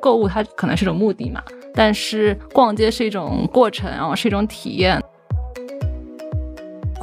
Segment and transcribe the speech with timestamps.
[0.00, 1.42] 购物它可能是一种目的嘛，
[1.74, 5.02] 但是逛街是一种过程，然后是一种体验。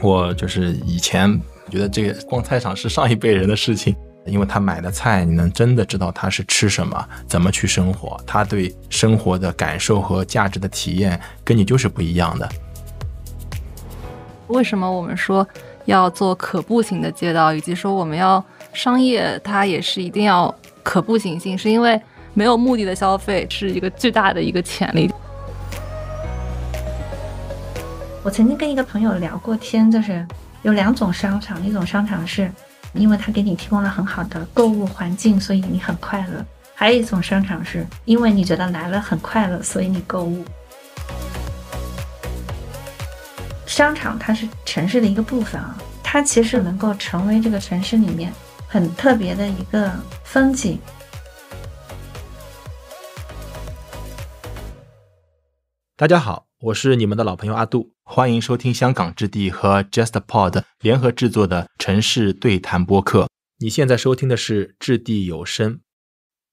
[0.04, 12.48] 我就是以前觉得这个逛菜场是上一辈人的事情，因为他买的菜，你能真的知道他是吃什么，怎么去生活，他对生活的感受和价值的体验跟你就是不一样的。
[14.48, 15.48] 为什么我们说
[15.86, 18.44] 要做可步行的街道，以及说我们要
[18.74, 20.54] 商业，它也是一定要
[20.84, 22.00] 可步行性，是因为
[22.34, 25.12] 没有目的的消费是一个巨大的一个潜力。
[28.24, 30.26] 我曾经跟一个朋友聊过天，就是
[30.62, 32.52] 有两种商场，一种商场是
[32.94, 36.44] 因为它给你提供了很好的购物环境，所以你很快乐；
[36.74, 40.46] 还有一种商场是因为你觉得来了很快乐，所以你购物。
[43.66, 48.32] 商场它是城市的一个部分啊，它其实能够成为这个城市里面
[48.74, 49.92] 很特别的一个
[50.24, 50.80] 风景。
[55.98, 63.28] 大家好，我是你们的老朋友阿杜，欢迎收听香港置地和 JustPod 联合制作的城市对谈播客。
[63.60, 65.82] 你现在收听的是掷地有声。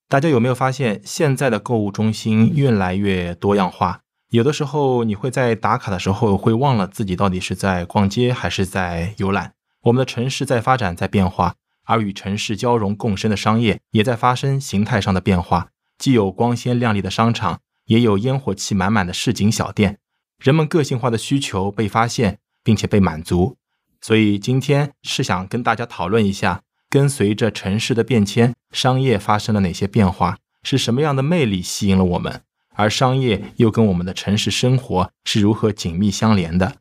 [0.08, 4.00] 大家有没有发现，现在的购物中心越来越多样化？
[4.30, 9.52] 有的时候你会在打卡的时候会忘了自己到底是在逛街还是在游览。
[9.82, 11.54] 我们的城市在发展，在变化，
[11.88, 15.70] 而与城市交融共生的商业也在发生形态上的变化。
[15.96, 19.98] 既有光鲜亮丽的商场，也有烟火气满满的市井小店。
[20.38, 23.56] 人们个性化的需求被发现，并且被满足。
[24.00, 30.38] 所以今天是想跟大家讨论一下，跟随着城市的变迁，商业发生了哪些变化？
[30.62, 32.42] 是什么样的魅力吸引了我们？
[32.74, 36.76] 而商业又跟我们的城市生活是如何紧密相连的？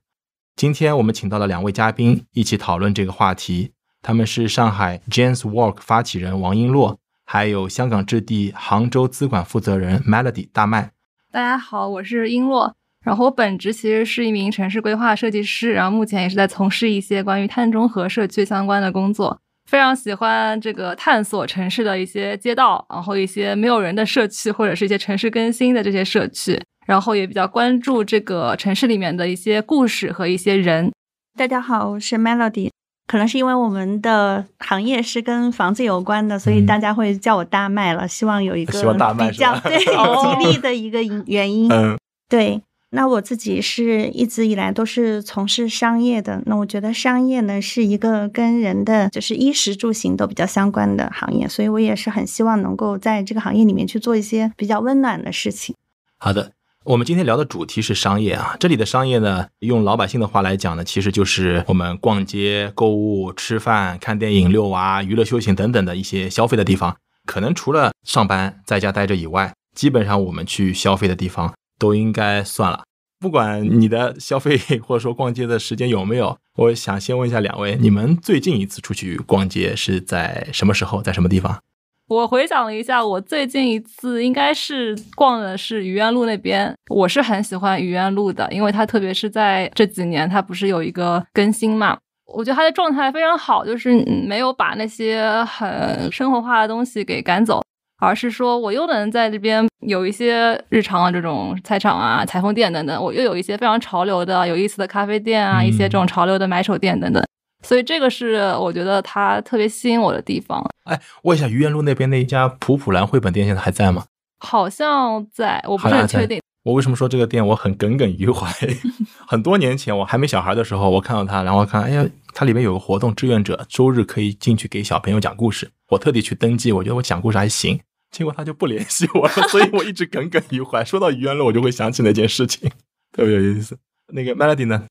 [0.55, 3.71] 今天我们请到了两位嘉宾一起讨论这个话题，
[4.07, 10.91] 他们是上海 James Walk 发起人王璎珞，还有香港置地杭州资管负责人 Melody 大麦。
[11.29, 12.71] 大家好，我是璎珞，
[13.03, 19.37] 然后我本职其实是一名城市规划设计师，然后目前也是在从事一些关于碳中和社区相关的工作。
[19.69, 30.93] 非常喜欢这个探索城市的一些街道，然后一些没有人的社区，或者是一些城市更新的这些社区，然后也比较关注这个城市里面的一些故事和一些人。
[31.37, 32.69] 大家好，我是 Melody。
[33.07, 38.07] 可能是因为我们的行业是跟房子有关的，所以大家会叫我大麦了。
[38.07, 41.71] 希望有一个比较对 吉利的一个原因。
[41.71, 41.97] 嗯，
[42.29, 42.61] 对。
[42.91, 55.75] 那我自己是一直以来都是从事商业的，那我觉得商业呢是一个跟人的就是衣食住行都比较相关的行业，所以我也是很希望能够在这个行业里面去做一些比较温暖的事情。
[56.17, 56.53] 好的，
[56.87, 66.95] 我们今天聊的主题是商业啊，这里的商业呢，用老百姓的话来讲呢，其实就是我们逛街、购物、吃饭、看电影、遛娃、娱乐休闲等等的一些消费的地方。
[67.25, 71.53] 可能除了上班在家待着以外，基本上我们去消费的地方。
[71.77, 72.85] 都应该算了，
[73.19, 81.61] 不管你的消费或者说逛街的时间有没有，我想先问一下两位，你们最近一次出去逛街是在什么时候，在什么地方？
[82.07, 86.73] 我回想了一下，我最近一次应该是逛的是愚园路那边。
[86.89, 91.97] 我是很喜欢愚园路的，因为它特别是在这几年，它不是有一个更新嘛，
[92.33, 93.93] 我觉得它的状态非常好，就是
[94.25, 97.61] 没有把那些很生活化的东西给赶走。
[97.99, 107.21] 而是说，我又能在这边有一些日常的这种菜场啊、裁缝店等等，我又有一些非常潮流的、有意思的咖啡店啊，一些这种潮流的买手店等等。
[107.63, 110.63] 所以这个是我觉得它特别吸引我的地方。
[110.83, 114.05] 哎，问一下愚园路那边那一家普普兰绘本店现在还在吗？
[114.39, 116.39] 好像在，我不是很确定。
[116.63, 118.47] 我为什么说这个店我很耿耿于怀？
[119.25, 125.71] 很多年前我还没小孩的时候，我看到它，然后看，哎呀，它里面有个活动，志愿者周日可以进去给小朋友讲故事。
[125.89, 127.79] 我特地去登记，我觉得我讲故事还行。
[128.11, 130.83] 结果他就不联系我了，所以我一直耿耿于怀。
[130.83, 132.69] 说到愚园路，我就会想起那件事情，
[133.11, 133.77] 特别有意思。
[134.13, 134.85] 那个 Melody 呢？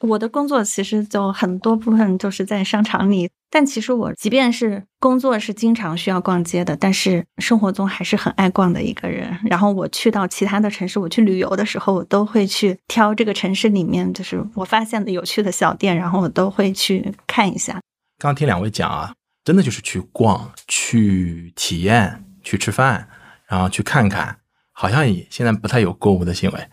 [0.00, 9.38] 我的工作其实就很多部分就是在商场里，但其实我即便是工作是经常需要逛街的，但是生活中还是很爱逛的一个人。
[9.44, 17.80] 然后我去到其他的城市，我去旅游的时候，我都会去挑这个城市里面就是我发现的有趣的小店，然后我都会去看一下。
[18.18, 19.12] 刚听两位讲啊，
[19.44, 22.24] 真的就是去逛、去体验。
[22.42, 23.06] 去吃饭，
[23.46, 24.34] 然后去看看，
[24.72, 26.68] 好像也现在不太有购物的行为。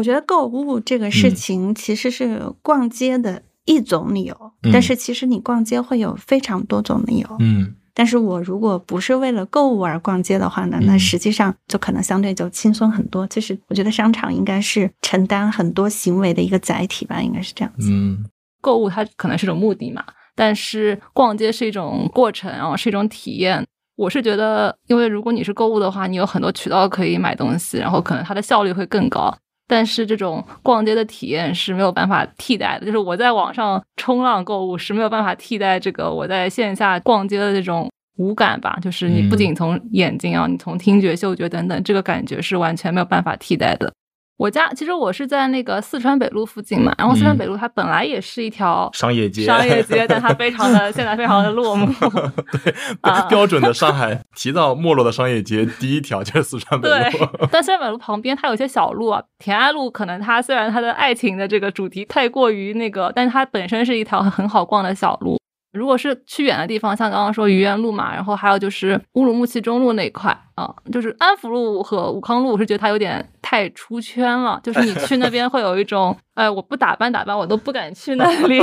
[0.00, 4.34] 我觉得购物这个事情其实是逛街的一种理由，
[4.72, 7.28] 但是其实你逛街会有非常多种理由。
[7.38, 13.26] 嗯，但是我如果不是为了购物而逛街的话呢，那实际上就可能相对就轻松很多。
[13.26, 17.90] 其实我觉得商场应该是承担很多行为的一个载体吧，应该是这样子。
[17.90, 18.24] 嗯，
[18.62, 20.02] 购物它可能是种目的嘛，
[20.34, 23.62] 但是逛街是一种过程，然后是一种体验。
[23.96, 29.36] 我是觉得，因为如果你是购物的话，你有很多渠道可以买东西，然后可能它的效率会更高。
[29.70, 38.76] 但是这种逛街的体验是没有办法替代的，就是我在网上冲浪购物是没有办法替代这个我在线下逛街的这种无感吧。
[38.82, 43.92] 就是你不仅从眼睛啊，你从听觉、嗅觉等等，这个感觉是完全没有办法替代的。
[44.40, 51.86] 我家其实我是在那个四川北路附近嘛，然后四川北路它本来也是一条商业街，商业街，但它 非常的现在非常的落寞。
[52.50, 56.94] 对，标准的上海提到没落的商业街，第一条就是四川北路。
[56.94, 65.38] 对，但四川北路旁边它有些小路啊，田安路可能它虽然它的爱情的这个主题太过于那个，但是它本身是一条很好逛的小路。
[65.72, 74.58] 如果是去远的地方，像刚刚说愚园路嘛，然后还有就是乌鲁木齐中路那一块啊，就是安福路和武康路，我是觉得它有点太出圈了。
[74.64, 78.60] 就是你去那边会有一种，哎，我不打扮打扮，我都不敢去那里。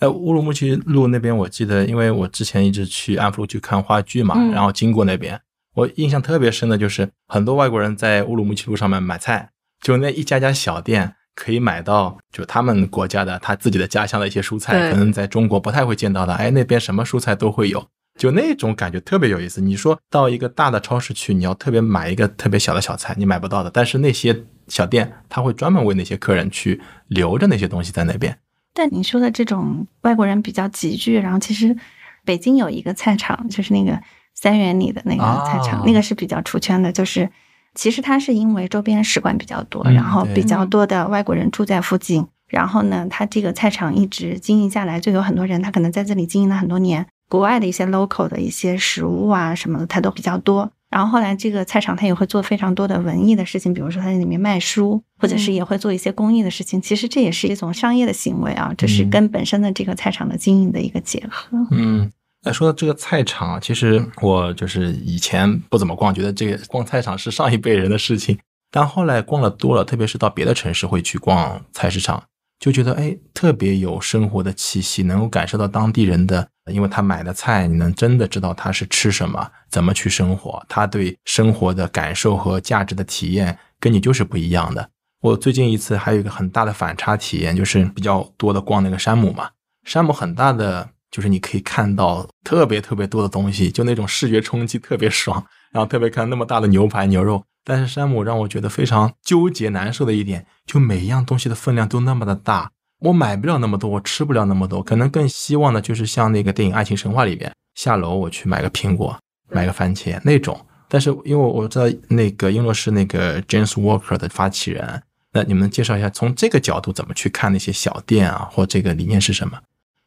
[0.00, 5.40] 哎， 乌鲁木齐路那边，我记得，因为我之前一直去安福路去看话剧嘛，然后经过那边，
[5.74, 11.14] 我印象特别深的就是很多外国人在乌鲁木齐路上面买菜，就那一家家小店。
[11.34, 16.32] 可以买到，就他们国家的他自己的家乡的一些蔬菜，可能在中国不太会见到的。
[16.34, 17.84] 哎，那边什么蔬菜都会有，
[18.16, 19.60] 就那种感觉特别有意思。
[19.60, 23.70] 你说到一个大的超市去，你要特别买一个特别小的小菜，你买不到的。
[23.70, 28.38] 但是那些小店，他会专门为那些客人去留着那些东西在那边。
[28.72, 31.76] 但你说的这种外国人比较集聚，然后其实
[32.24, 34.00] 北京有一个菜场，就是那个
[34.34, 37.28] 三元里的那个菜场，那个是比较出圈的，就是。
[37.74, 50.70] 其实它是因为周边使馆比较多，然后比较多的外国人住在附近，然后呢，它这个菜场一直经营下来，就有很多人他可能在这里经营了很多年，国外的一些 local 的一些食物啊什么的，它都比较多。
[50.88, 56.80] 然后后来这个菜场它也会做非常多的文艺的事情，比如说它在里面卖书，或者是也会做一些公益的事情。
[56.80, 61.58] 其实这也是一种商业的行为啊，这是跟本身的这个菜场的经营的一个结合。
[61.72, 62.12] 嗯。
[62.44, 68.38] 那说到这个菜场，其实我就是以前不怎么逛，觉得这个逛菜场是上一辈人的事情。
[68.70, 72.22] 但后来逛了多了，特别是到别的城市会去逛菜市场，
[72.58, 84.90] 就觉得哎，特别有生活的气息，能够感受到当地人的，因为他买的菜，你能真的知道他是吃什么，怎么去生活，他对生活的感受和价值的体验跟你就是不一样的。
[85.22, 89.48] 我最近一次还有一个很大的反差体验，就是比较多的逛那个山姆嘛，
[89.84, 90.90] 山姆很大的。
[91.14, 95.46] 就是你可以看到特别特别多的东西，就那种视觉冲击特别爽。
[95.70, 102.68] 然后特别看那么大的牛排牛肉，但是山姆让我觉得非常纠结难受的一点，就每一样东西的分量都那么的大，
[102.98, 104.82] 我买不了那么多，我吃不了那么多。
[104.82, 109.16] 可能更希望的就是像那个电影《爱情神话》里边，下楼我去买个苹果，
[109.50, 110.60] 买个番茄那种。
[110.88, 115.00] 但是因为我知道那个英洛是那个 James Walker 的发起人，
[115.32, 119.58] 那你们介绍一下从这个角度怎么去看那些小店啊，或这个理念是什么？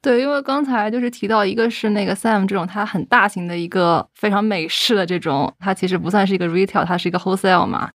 [0.02, 7.90] 对，因为刚才就是提到，一个是那个 Sam 这种，它很大型的一个非常美式的这种，它其实不算是一个 retail，它是一个 wholesale 嘛。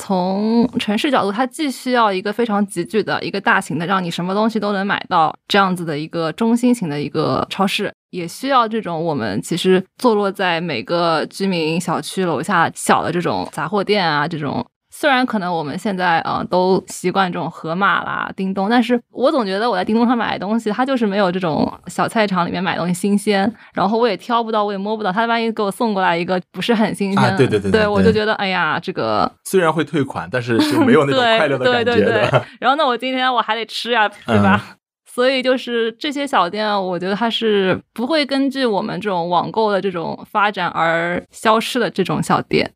[0.00, 14.64] 从城市角度，它既需要一个非常集聚的一个大型的，让你什么东西都能买到这样子的一个中心型的一个超市，也需要这种我们其实坐落在每个居民小区楼下小的这种杂货店啊，这种。
[15.00, 23.48] 虽然可能我们现在啊都习惯这种盒马啦、叮咚，但是我总觉得我在叮咚上买东西，它就是没有这种小菜场里面买东西新鲜。
[23.72, 32.44] 然后我也挑不到，我也摸不到，他万一给我送过来一个不是很新鲜，对对对，对我就觉得哎呀，这个虽然会退款，但是就没有那种快乐的感觉的。
[32.58, 34.78] 然后那我今天我还得吃呀，对吧？
[35.06, 42.68] 所以就是这些小店，我觉得它是不会根据我们这种网购的这种发展而消失的这种小店。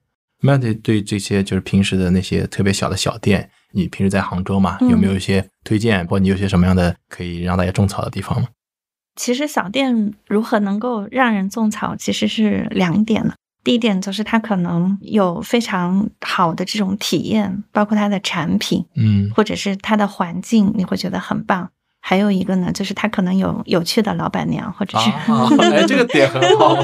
[0.43, 8.49] Mandy 对这些就是平时的那些特别小的小店，你平时在杭州嘛，有没有一些推荐，或你有些什么样的可以让大家种草的地方吗？
[9.15, 13.35] 其实小店如何能够让人种草，其实是两点呢。
[13.63, 21.71] 第一点就是它可能有非常好的这种体验，包括它的产品，嗯，或者是它的环境，你会觉得很棒。
[22.05, 25.09] 还有一个呢，就是他可能有有趣的老板娘，或者是
[25.63, 26.77] 哎，这个点很好。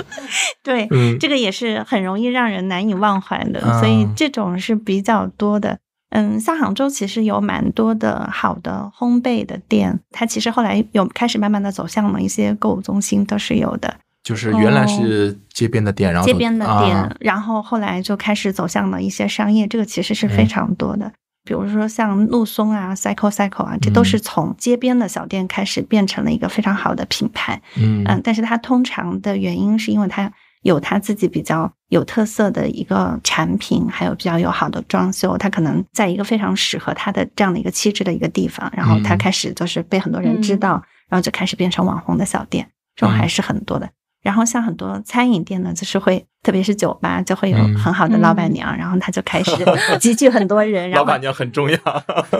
[0.62, 0.86] 对，
[1.18, 5.78] 这个也是很容易让人难以忘怀的，所以这种是比较多的。
[6.10, 13.96] 嗯，像杭州其实有蛮多的好的烘焙的店，它其实后来有开始慢慢的走向了一些购物中心，都是有的。
[14.22, 21.10] 就是原来是街边的店，然后街边的店，然后后来就开始走向了一些商业，这个其实是非常多的。
[21.48, 27.62] 比如说像陆松啊、Cycle Cycle 啊，这都是从街边的小店开始变成了一个非常好的品牌。
[27.76, 28.04] 嗯。
[28.04, 43.88] 嗯，但是它通常的原因是因为它有它自己比较有特色的一个产品，还有比较友好的装修，它可能在一个非常适合它的这样的一个气质的一个地方，然后它开始就是被很多人知道，然后就开始变成网红的小店，这种还是很多的。
[44.28, 49.52] 然后像很多餐饮店呢，就是会，特别是酒吧，就会有很好的老板娘，然后他就开始
[49.98, 50.90] 集聚很多人。
[50.90, 51.78] 老板娘很重要。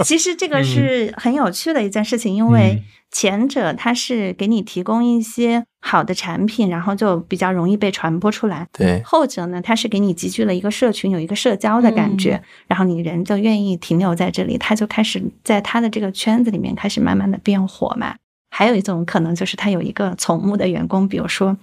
[0.04, 8.68] 其实这个是很有趣的一件事情，因为前者他是给你提供一些好的产品，然后就比较容易被传播出来。
[8.71, 9.00] 对。
[9.02, 18.14] 后者呢，他是给你集聚了一个社群，有一个社交的感觉，然后你人就愿意停留在这里，他就开始在他的这个圈子里面开始慢慢的变火嘛。
[18.50, 21.57] 还有一种可能就是他有一个宠物的员工，比如说。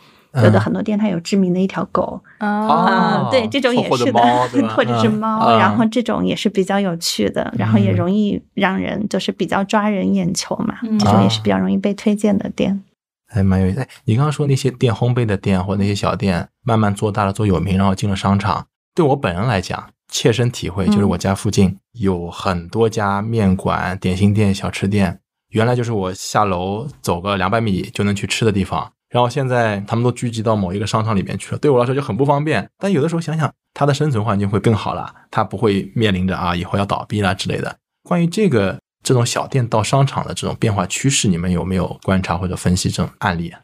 [0.44, 12.84] 有的很多店，它有知名的一条狗啊，对，这种也是的， 或者是猫，然后这种也是比较有趣的，然后也容易让人就是比较抓人眼球嘛，这种也是比较容易被推荐的店，
[13.28, 13.88] 还蛮有意思。
[14.06, 18.68] 你刚刚说那些店，烘焙的店或那些小店，慢慢做大了，做有名，然后进了商场。
[18.94, 28.92] 对我本人来讲，切身体会就是我家附近有很多家面馆、点心店、小吃店，原来就是我下楼走个两百米就能去吃的地方。
[29.16, 32.70] 然后现在他们都聚集到某一个商场里面去了，对我来说就很不方便。
[32.78, 37.78] 但有的时候想想，它的生存环境会更好了，它不会面临着啊以后要倒闭啦之类的。
[38.04, 43.62] 关于这个这种小店到商场的这种变化趋势，你们有没有观察或者分析这种案例啊？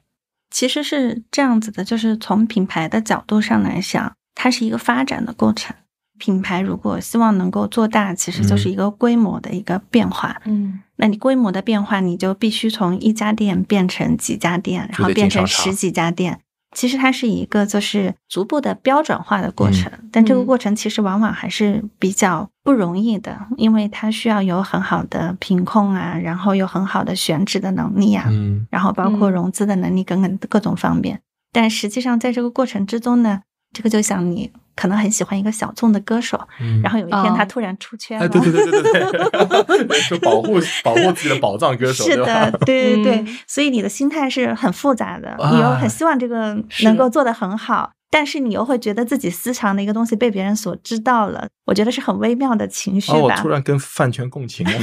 [0.52, 5.76] 其实是这样子的，就是从品牌的角度上来想，它是一个发展的过程。
[6.18, 10.40] 品牌如果希望能够做大，其实就是一个规模的一个变化。
[10.46, 16.40] 嗯，那你规模的变化，你就必须从一家店变成几家店，然后变成十几家店。
[16.78, 28.30] 其实它是一个就是逐步的标准化的过程，但这个过程其实往往还是比较不容易的，因为它需要有很好的品控啊，然后有很好的选址的能力啊，
[28.70, 31.20] 然后包括融资的能力等等各种方面。
[31.52, 33.42] 但实际上在这个过程之中呢，
[33.74, 34.52] 这个就像你。
[34.82, 36.40] 可能很喜欢一个小众的歌手，
[36.82, 53.20] 然后有一天他突然出圈了，对对对对对对，就保护保护自己的宝藏歌手，是的，对对对，所以你的心态是很复杂的，你又很希望这个能够做得很好，但是你又会觉得自己私藏的一个东西被别人所知道了，我觉得是很微妙的情绪吧。
[53.20, 54.74] 我突然跟饭圈共情了，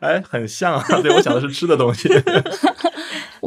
[0.00, 2.08] 哎，很像啊，对我想的是吃的东西。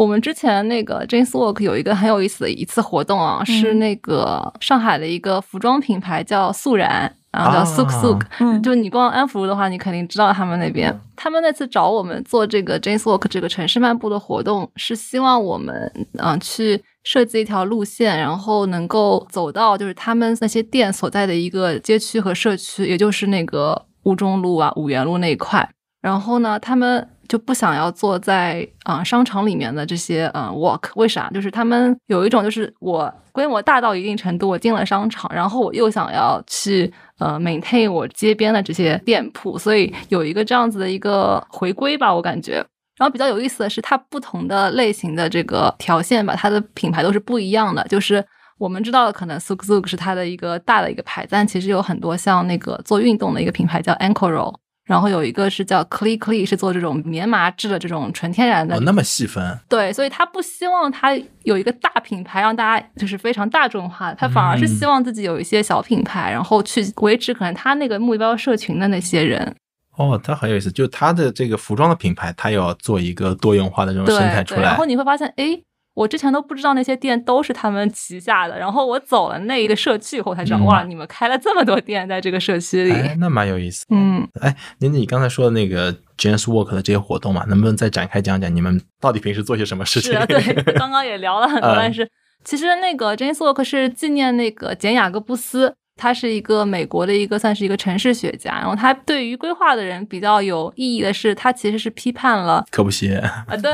[0.01, 10.91] 我们之前那个 Jane's Walk 有一个很有意思的一次活动啊，是那个上海的一个服装品牌叫素然，然后叫 Suk Suk，就你逛安福路的话，你肯定知道他们那边。
[11.15, 25.69] 他们那次找我们做这个 Jane's Walk 这个城市漫步的活动，是希望我们嗯去设计一条路线，然后能够走到就是他们那些店所在的一个街区和社区，也就是那个吴中路啊、五原路那一块。
[26.01, 27.07] 然后呢，他们。
[27.31, 31.29] 就不想要坐在啊商场里面的这些呃 walk，为啥？
[31.33, 42.55] 就是他们有一种就是我规模大到一定程度，我进了商场，然后我又想要去呃 maintain 我街边的这些店铺，所以有一个这样子的一个回归吧，我感觉。
[42.97, 47.81] 然后比较有意思的是，它不同的类型的这个条线吧，它的品牌都是不一样的。
[47.85, 48.21] 就是
[48.57, 54.55] 我们知道的，可能 Suk Suk 是它的一个大的一个牌，但其实有很多像那个做运动的一个品牌叫 Ankle Roll。
[54.91, 58.75] 然后有一个是叫 Clee Clee，是做这种棉麻质的这种纯天然的。
[58.75, 59.57] 哦，那么细分。
[59.69, 69.55] 对，所以他不希望他有一个大品牌让大家就是非常大众化，他反而是希望自己有一些小品牌，然后去维持可能他那个目标社群的那些人。
[69.95, 74.63] 哦，他很有意思，就他的这个服装的品牌，他要做一个多元化的这种生态出来。
[74.63, 75.57] 然后你会发现，哎。
[75.93, 83.85] 我之前都不知道那些店都是他们旗下的，然后我走了那一个社区以后才知道，哇，你们开了这么多店在这个社区里，那蛮有意思。
[83.89, 90.13] 嗯，哎，那你刚才说的那个 James Walk 的这些活动嘛，能不能再展开讲讲你们到底平时做些什么事情？
[90.27, 92.09] 对， 刚刚也聊了很多，但是
[92.43, 95.75] 其实那个 James Walk 是纪念那个简雅各布斯。
[96.01, 103.71] 他是一个美国的一个算是一个城市学家，然后他对于规划的人比较有意义的是，他其实是批判了科布西啊，对，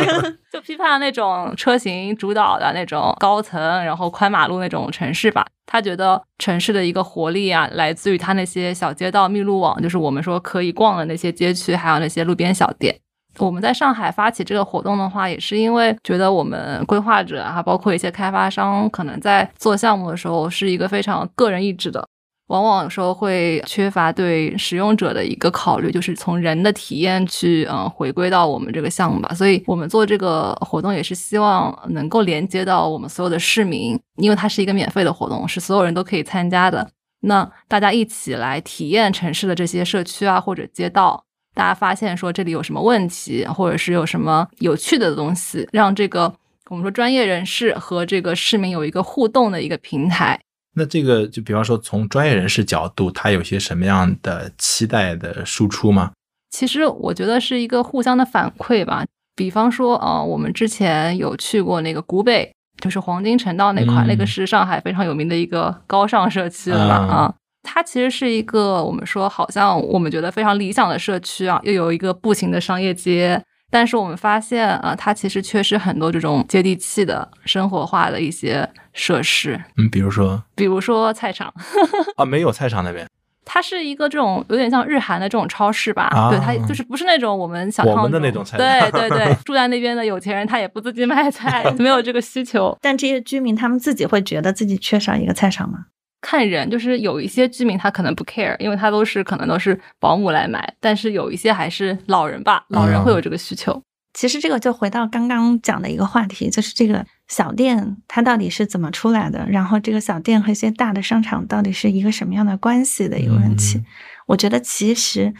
[0.50, 5.44] 就批判了那种车型主导的那种高层，然后宽马路那种城市吧。
[5.66, 12.96] 他觉得城市的一个活力啊，来自于他那些小街道、密路网，就是我们说可以逛的那些街区，还有那些路边小店。
[13.38, 22.06] 我们在上海发起这个活动的话，也是因为觉得我们规划者啊，包括一些开发商，可能在做项目的时候是一个非常个人意志的，
[22.48, 29.34] 往往有时候会缺乏对使用者的一个考虑，就是从人的体验去嗯回归到我们这个项目吧。
[29.34, 36.88] 所以我们做这个活动也是希望能够连接到我们所有的市民，因为它是一个免费的活动，是所有人都可以参加的。
[37.20, 41.25] 那大家一起来体验城市的这些社区啊，或者街道。
[41.56, 46.30] 大家发现说这里有什么问题，或者是有什么有趣的东西，让这个
[46.68, 50.38] 我们说专业人士和这个市民有一个互动的一个平台。
[50.74, 56.12] 那这个就比方说从专业人士角度，他有些什么样的期待的输出吗？
[56.50, 59.06] 其实我觉得是一个互相的反馈吧。
[59.34, 67.34] 比方说，呃，我们之前有去过那个古北，就是黄金城道那块，那个是上海非常有名的一个高尚社区了啊。
[67.66, 73.42] 它其实是一个我们说好像我们觉得非常理想的社区啊，又有一个步行的商业街。
[73.68, 79.60] 但是我们发现啊，它其实缺失很多这种接地气的生活化的一些设施。
[79.76, 81.52] 嗯，比如说，比如说菜场
[82.16, 83.04] 啊，没有菜场那边。
[83.44, 86.08] 它是一个这种有点像日韩的这种超市吧？
[86.30, 88.56] 对，它就是不是那种我们想象的那种菜。
[88.56, 92.76] 对对对， 住在那边的有钱人他也不自己买菜， 没有这个需求。
[92.80, 95.86] 但这些居民他们自己会觉得自己缺少一个菜场吗？
[96.28, 103.80] 看人，就是有一些居民他可能不 care，因为他都是可能都是保姆来买，但是有一些还是老人吧，老人会有这个需求。
[104.12, 113.80] 其实这个就回到刚刚讲的一个话题，就是这个小店它到底是怎么出来的，然后这个小店和一些大的商场到底是一个什么样的关系的一个问题。
[114.26, 115.32] 我觉得其实，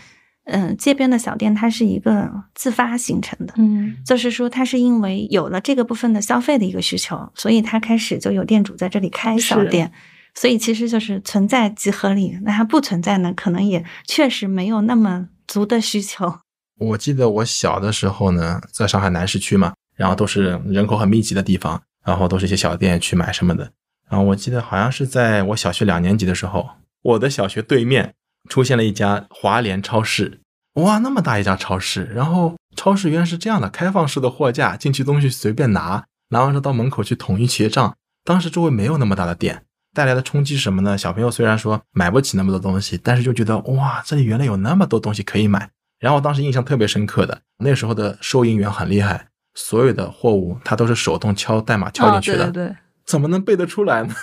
[0.45, 9.91] 嗯，街边的小店它是一个自发形成的，嗯，就是说它是因为有了这个部分的消费的一个需求，所以它开始就有店主在这里开小店。
[10.39, 16.39] 所以其实就是存在即合理，那它不存在呢，可能也确实没有那么足的需求。
[16.79, 23.73] 我记得我小的时候呢，在上海南市区嘛，然后都是人口很密集的地方，然后都是一些小店去买什么的。
[24.11, 26.69] 然后我记得好像是在我小学两年级的时候，
[27.03, 28.15] 我的小学对面
[28.51, 30.41] 出现了一家华联超市，
[30.75, 37.97] 哇，那么大一家超市，然后超市原来是这样的，开放式的货架，进去东西随便拿，拿完之后到门口去统一结账。
[38.23, 39.63] 当时周围没有那么大的店。
[39.97, 40.99] 带来的冲击是什么呢？
[40.99, 45.71] 小朋友虽然说买不起那么多东西，但是就觉得哇，这里原来有那么多东西可以买。
[45.99, 52.77] 然后当时印象特别深刻的，那时候的收银员很厉害，所有的货物他都是手动敲代码敲进去的，对，
[53.07, 54.15] 怎么能背得出来呢？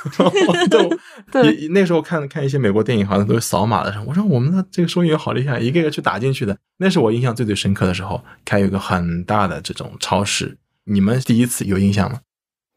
[0.70, 0.88] 都
[1.34, 6.56] 对，那时候看看一些美国电影，好像都是扫码的时候，我说我们的这个收银员好厉害，一个一个去打进去的。
[6.78, 10.56] 那是我印象最最深刻的时候，开有一个很大的这种超市。
[10.84, 12.20] 你们第一次有印象吗？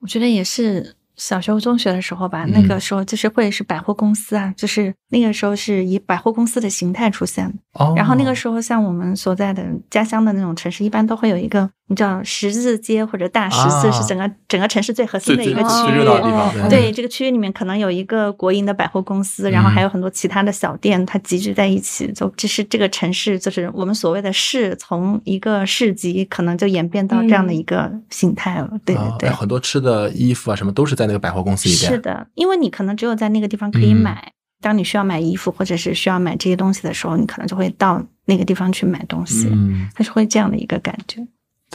[0.00, 0.96] 我觉得也是。
[1.16, 7.52] 小学、中学的时候吧，那个时候就是会是百货公司啊，就是那个时候是以百货公司的形态出现。
[7.72, 7.94] 哦。
[7.96, 16.68] 然后那个时候，像我们所在的家乡的那种城市，一般都会有一个，你知道十字街或者大十字是整个整个城市最核心的一个区域。
[16.68, 28.70] 对，这个区域里面可能有一个国营的百货公司，然后还有很多其他的小店，它集聚在一起，就这是这个城市，就是我们所谓的市，从一个市集可能就演变到这样的一个形态了。
[28.84, 29.30] 对对对。
[29.30, 31.06] 很多吃的衣服啊，什么都是在。
[31.06, 34.32] 那个百货公司里边是的，因为你可能只有在那个地方可以买。
[34.60, 39.46] 当你需要买衣服或者是需要买这些东西的时候，你可能就会到那个地方去买东西。
[39.52, 41.24] 嗯，它是会这样的一个感觉。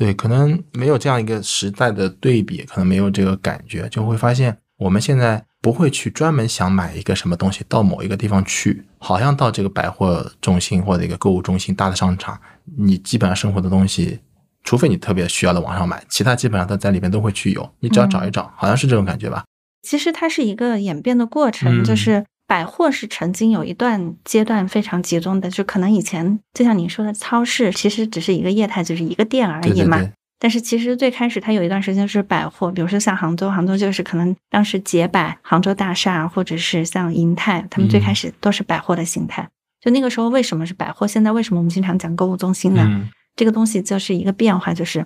[0.01, 12.35] 对，可能没有这样一个时代的对比，可能没有这个感觉，就会发现我们现在不会去专门想买一个什么东西到某一个地方去，好像到这个百货中心或者一个购物中心、大的商场，
[12.79, 14.19] 你基本上生活的东西。
[14.63, 19.43] 除非你特别需要的网上买，其他基本上它在里面都会去有，你只要找一找，好像是这种感觉吧。
[19.83, 29.97] 其实它是一个演变的过程，就是百货是曾经有一段阶段非常集中的，就可能以前就像你说的，超市其实只是一个业态，就是一个店而已嘛。
[30.37, 39.47] 但是其实最开始它有一段时间是百货，比如说像杭州，杭州就是可能当时捷百、杭州大厦，或者是像银泰，他们最开始都是百货的形态。
[39.79, 41.07] 就那个时候为什么是百货？
[41.07, 42.85] 现在为什么我们经常讲购物中心呢？
[43.37, 45.05] 这个东西就是一个变化，就是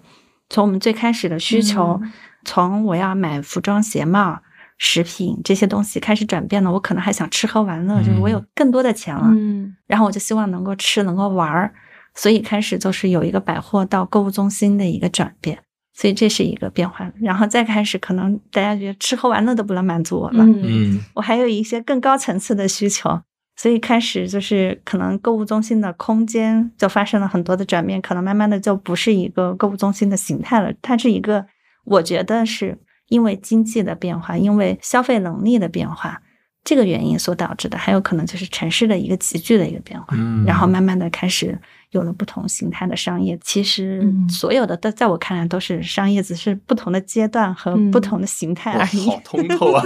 [0.49, 2.01] 从我们最开始的需求，
[2.43, 4.41] 从我要买服装、鞋帽、
[4.77, 6.71] 食品这些东西开始转变了。
[6.71, 11.73] 我可能还想吃喝玩乐，就是我有更多的钱了，嗯，然后我就希望能够吃，能够玩儿，
[12.13, 15.59] 所以开始就是有一个百货到购物中心的一个转变，
[15.93, 17.11] 所以这是一个变化。
[17.21, 23.21] 然后再开始，可能大家觉得吃喝玩乐都不能满足我了，嗯，我还有一些更高层次的需求。
[23.57, 31.45] 所以开始就是可能购物中心的空间就发生了很多的转变，可能慢慢的就不是一个购物中心的形态了，它是一个，
[31.85, 32.77] 我觉得是
[33.09, 36.21] 因为经济的变化，因为消费能力的变化
[36.63, 41.57] 这个原因所导致的，还有可能就是城市的一个急剧的一个变化，然后慢慢的开始
[41.91, 43.37] 有了不同形态的商业。
[43.43, 49.05] 其实所有的都在我看来都是商业，只是不同的阶段和不同的形态而已。
[49.07, 49.83] 好通透啊！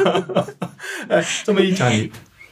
[1.09, 2.11] 哎，这么一讲你。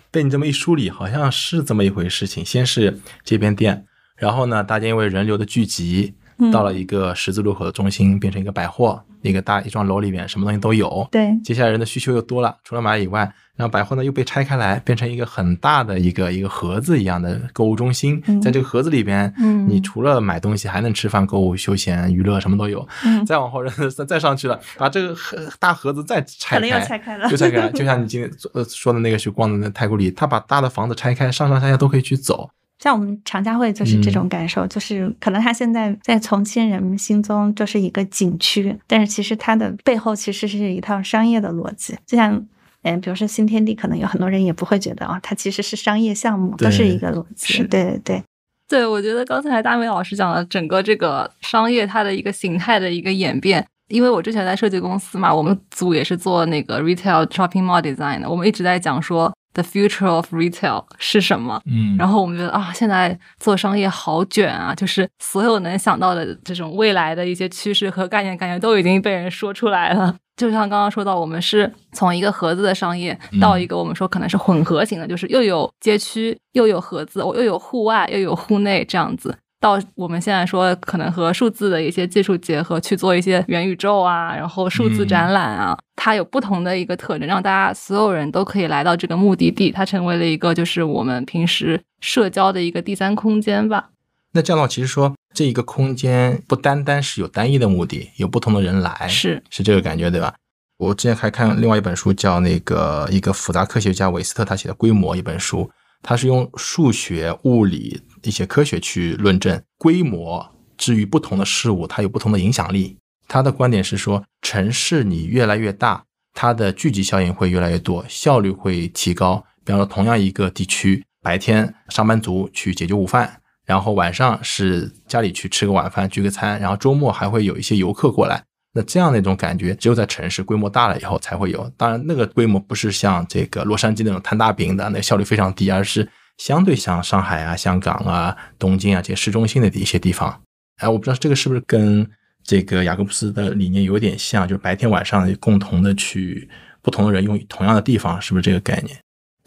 [0.10, 2.43] 被你这么一梳理，好像是这么一回事情。
[2.43, 6.15] 先是街边店，然后呢，大家因为人流的聚集，
[6.51, 11.08] 到了一个十字路口的中心，变成一个百货，一个大一幢楼里面，什么东西都有。
[11.12, 13.32] 对，接下来人的需求又多了，除了买以外。
[13.56, 18.22] 然后百货呢又被拆开来，变成一个很大的一个一个盒子一样的购物中心。
[18.40, 19.34] 在这个盒子里边，
[19.68, 22.88] 你除了买东西，还能吃饭、购物、休闲、娱乐，什么都有。
[23.26, 25.16] 再往后， 人再再上去了，把这个
[25.60, 32.48] 大盒子再拆开，又拆开了，就开，就像你今天呃说的那个去逛的那太古里，他把大的房子拆开，上上下下都可以去走。
[32.80, 41.98] 像我们常家汇就是这种感受，就是可能它现在在重庆人们心中就是一个景区，但是其实它的背后其实是一套商业的逻辑。
[42.06, 42.46] 就像，
[42.84, 47.58] 嗯，比如说新天地，可能有很多人也不会觉得哦，它其实是商业项目，都是一个逻辑。
[47.63, 48.24] 对对对，
[48.68, 59.34] 对我觉得刚才大美老师讲的整个这个商业它的一个形态的一个演变，因为我之前在设计公司嘛，我们组也是做那个 retail shopping mall design 的，我们一直在讲说。
[59.58, 61.60] The future of retail 是什么？
[61.65, 70.15] 嗯，然后我们觉得啊，现在做商业好卷啊，就是所有能想到的这种未来的一些趋势和概念，感觉都已经被人说出来了。
[70.36, 79.36] 就像刚刚说到，我们是从一个盒子的商业到一个我们说可能是混合型的，就是又有街区，又有盒子，我又有户外，又有户内这样子。
[79.60, 93.89] 到我们现在说，可能和数字的一些技术结合去做一些元宇宙啊，然后数字展览啊，它有不同的一个特征，让大家所有人都可以来到这个目的地，它成为了一个就是我们平时社交的一个第三空间吧。
[94.34, 100.36] 那这样的话，其实说这一个空间不单单是有单一的目的，有不同的人来，是是这个感觉对吧？
[100.78, 105.72] 我之前还看另外一本书，叫那个一个复杂科学家韦斯特他写的《规模》一本书。
[106.04, 112.98] 他是用数学、物理一些科学去论证规模，至于不同的事物，它有不同的影响力。
[113.28, 119.44] 他的观点是说，城市你越来越大，它的聚集效应会越来越多，效率会提高。
[119.66, 128.44] 比方说，同样一个地区，白天上班族去解决午饭，然后晚上是家里去吃个晚饭、聚个餐，然后周末还会有一些游客过来。
[128.74, 131.70] 那这样的一种感觉，只有在城市规模大了以后才会有。
[131.76, 140.41] 当然，那个规模不是像这个洛杉矶那种摊大饼的，那效率非常低，而是相对像上海啊、香港啊、东京啊这些市中心的一些地方。
[140.78, 142.08] 哎，我不知道这个是不是跟
[142.43, 146.47] 这个雅各布斯的理念有点像，就是白天晚上共同的去
[146.82, 148.97] 不同的人用同样的地方，是不是这个概念？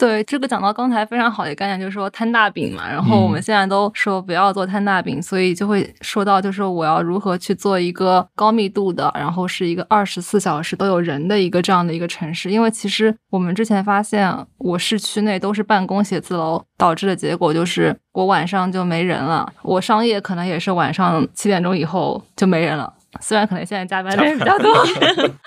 [0.01, 2.89] 对这个讲到刚才非常好的概念，就是说摊大饼嘛。
[2.89, 12.49] 然后我们现在都说不要做摊大饼，所以就会说到，就是我要如何去做一个高密度的，然后是一个二十四小时都有人的一个这样的一个城市。
[12.49, 19.53] 因为其实我们之前发现，我市区内都是办公写字楼，导致的结果就是我晚上就没人了。
[19.61, 24.73] 我商业可能也是晚上七点钟以后就没人了，虽然可能现在加班的人比较多。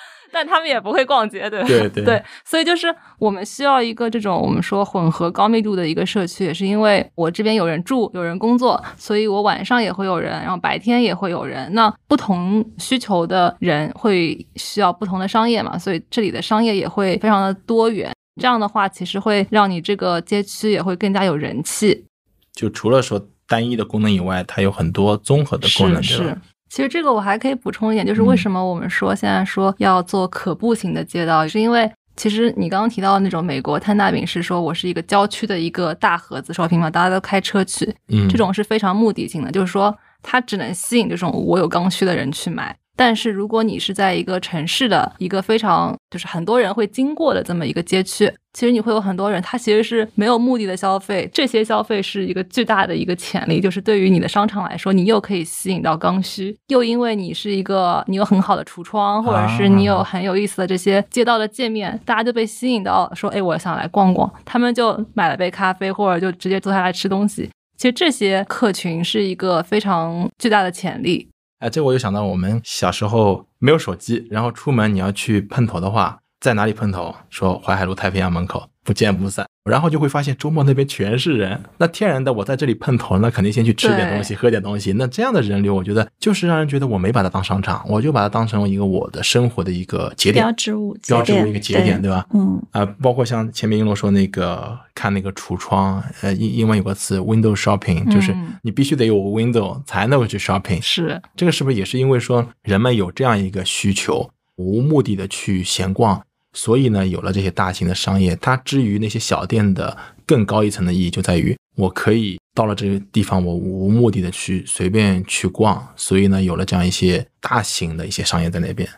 [0.35, 11.73] 但他们也不会逛街，对对对对，所以就是我们需要一个这种我们说混合高密度的一个社区，也是因为我这边有人住，有人工作，所以我晚上也会有人，然后白天也会有人。
[11.73, 18.13] 那不同需求的人会需要不同的商业嘛，所以这里的商业也会非常的多元。
[18.41, 22.05] 这样的话，其实会让你这个街区也会更加有人气。
[22.53, 26.41] 就除了说单一的功能以外，它有很多综合的功能，对吧？
[26.75, 42.77] 其实这个我还可以补充一点，就是为什么我们说现在说要做可步行的街道，是因为其实你刚刚提到的那种美国摊大饼是说我是一个郊区的一个大盒子 shopping 嘛，大家都开车去，嗯，这种是非常目的性的，就是说它只能吸引这种我有刚需的人去买。
[42.97, 67.51] 但是如果你是在一个城市的一个非常就是很多人会经过的这么一个街区，其实你会有很多人，他其实是没有目的的消费，这些消费是一个巨大的一个潜力，就是对于你的商场来说，你又可以吸引到刚需，又因为你是一个你有很好的橱窗，或者是你有很有意思的这些街道的界面，大家就被吸引到说，哎，我想来逛逛，他们就买了杯咖啡，或者就直接坐下来吃东西。
[67.77, 71.29] 其实这些客群是一个非常巨大的潜力。
[71.65, 77.17] 哎，这我又想到我们小时候没有手机，然后出门你要去碰头的话，在哪里碰头？
[77.31, 79.47] 说淮海路太平洋门口，不见不散。
[79.65, 84.93] 然后就会发现周末那边全是人，那天然的我在这里碰头，那肯定先去吃点东西，喝点东西。
[84.93, 92.27] 那这样的人流，我觉得就是让人觉得我没把它当商场，我就把它当成一个我的生活的一个节点，标志物，标志物一个节点，对吧？
[92.35, 100.83] 嗯啊，包括像前面英龙说那个看那个橱窗，呃，英英文有个词 window shopping，就是你必须得有 window 才能够去 shopping。
[100.83, 106.23] 是这个是不是也是因为说人们有这样一个需求，无目的的去闲逛？
[106.55, 115.87] 所以呢，有了这些大型的商业，它之于那些小店的更高一层的意义，就在于我可以到了这个地方，我无目的的去随便去逛。
[115.97, 118.89] 所以呢，有了这样一些大型的一些商业在那边。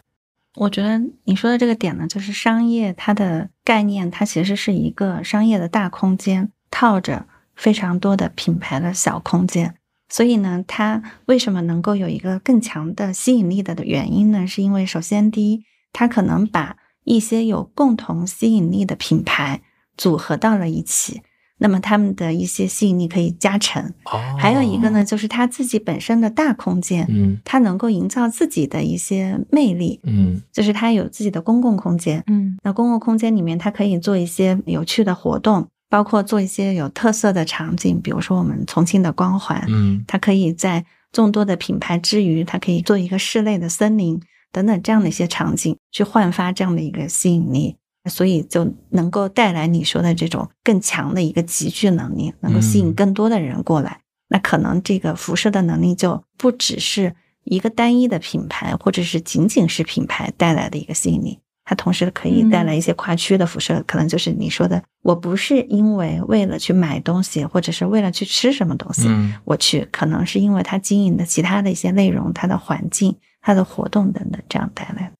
[0.56, 9.74] 我觉得你说的这个点呢，就是商业它的概念，它其实是一个商业的大空间，套着非常多的品牌的小空间。
[10.08, 14.46] 所以呢，它为什么能够有一个更强的吸引力的的原因呢？
[14.46, 19.62] 是因为首先第一，它可能把一些有共同吸引力的品牌
[19.96, 21.22] 组合到了一起，
[21.58, 23.82] 那么他们的一些吸引力可以加成。
[24.04, 44.20] 哦，还有一个呢，就是他自己本身的大空间，嗯，他能够营造自己的一些魅力，嗯，就是他有自己的公共空间，嗯，那公共空间里面，它可以做一些有趣的活动，包括做一些有特色的场景，比如说我们重庆的光环，嗯，它可以在众多的品牌之余，它可以做一个室内的森林
[44.56, 47.76] 等等这样的一些场景，去焕发这样的一个吸引力，
[48.08, 54.00] 所以就能够带来你说的这种更强的一个集聚能力，能够吸引更多的人过来。
[54.28, 57.14] 那可能这个辐射的能力就不只是
[57.44, 61.38] 一个单一的品牌，或者是仅仅是品牌带来的一个吸引力。
[61.68, 69.06] 它同时可以带来一些跨区的辐射，可能就是你说的，我不是因为为了去买东西，或者是为了去吃什么东西，
[69.44, 75.12] 我去，可能是因为它经营的其他的一些内容、它的环境、它的活动等等这样带来。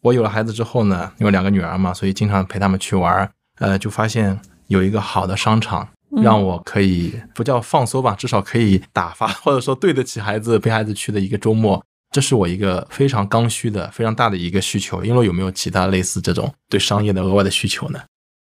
[0.00, 11.80] 我有了孩子之后呢，有两个女儿嘛，所以经常陪他们去玩，呃，就发现有一个好的商场，让我可以不叫放松吧，至少可以打发，或者说对得起孩子陪孩子去的一个周末。
[12.10, 15.04] 这是我一个非常刚需的、非常大的一个需求。
[15.04, 18.00] 因为有没有其他类似这种对商业的额外的需求呢？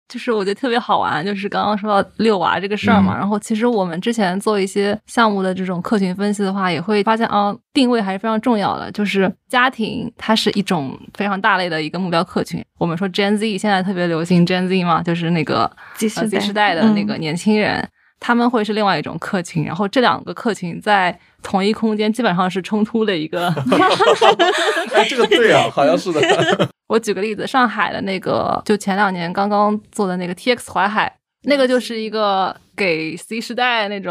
[0.08, 3.16] 就是我觉得特别好玩，就是刚刚说到遛娃这个事儿嘛。
[3.16, 8.92] 然后其实我们之前做一些项目的这种客群分析的话，也会发现啊，定位还是非常重要的。
[8.92, 12.62] 就是家庭，它是一种非常大类的一个目标客群。
[12.78, 16.08] 我们说 Gen Z 现在特别流行 Gen Z 嘛，就是那个 Z
[16.40, 17.86] 时代的那个年轻人。
[18.20, 23.48] 他们会是另外一种客情，然后这两个客情在同一空间基本上是冲突的一个。
[24.94, 26.20] 哎，这个对啊，好像是的。
[26.88, 32.56] 我举个例子，上海的那个，就前两年刚刚做的那个 TX 淮海，那个就是一个。
[32.76, 34.10] 给 C 时代那种，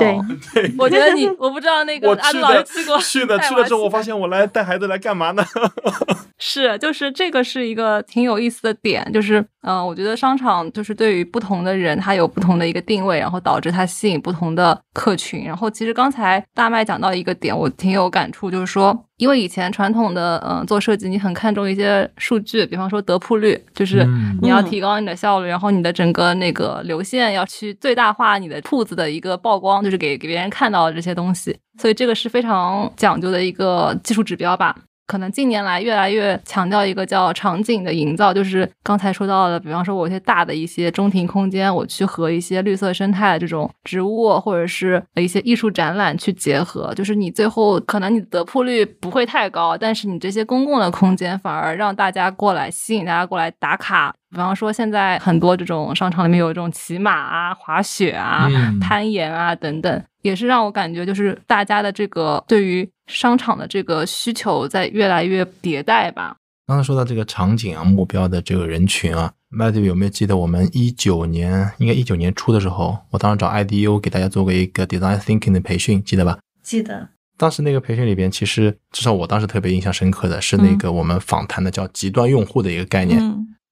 [0.53, 5.43] 对，我觉得你，我不知道那个阿杜老师去过，去的去了之后，我发现我来带孩子来干嘛呢？
[6.39, 15.45] 是，就是这个是一个挺有意思的点，就是嗯，我觉得商场就是对于不同的人，它有不同的一个定位，然后导致它吸引不同的客群。
[15.45, 24.05] 然后其实刚才大麦讲到一个点，我挺有感触，就是说，因为以前传统的嗯做设计，你很看重一些数据，比方说得铺率，就是
[24.41, 28.52] 你要提高你的效率，然后你的整个那个流线要去最大化你的。
[28.61, 34.75] 铺子的一个曝光，就是给给别人看到的这些东西，所以这个是非常讲究的一个技术指标吧。
[35.05, 54.15] 可能近年来越来越强调一个叫场景的营造，就是刚才说到的，比方说我一些大的一些中庭空间，我去和一些绿色生态的这种植物或者是一些艺术展览去结合，就是你最后可能你的得铺率不会太高，但是你这些公共的空间反而让大家过来吸引大家过来打卡。
[54.33, 58.49] 比方说，现在很多这种商场里面有这种骑马啊、滑雪啊、
[58.81, 66.35] 攀岩啊等等，也是让我感觉就是大家的这个对于商场的这个需求在越来越迭代吧。
[66.65, 76.39] 刚才说到这个场景啊、目标的这个人群啊，Matthew 有没有记得我们一九年，应该一九年初的时候，我当时找 IDU 给大家做过一个 Design Thinking 的培训，记得吧？
[76.63, 77.09] 记得。
[77.37, 83.19] 当时那个培训里边，其实至少我当时特别印象深刻的是那个我们访谈的叫极端用户的一个概念。